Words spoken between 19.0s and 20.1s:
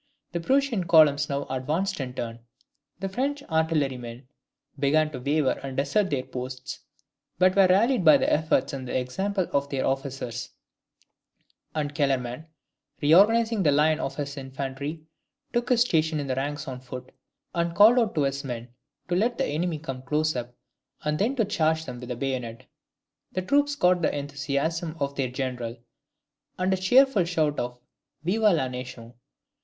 to let the enemy come